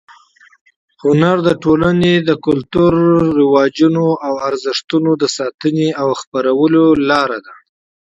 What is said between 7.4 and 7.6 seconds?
ده.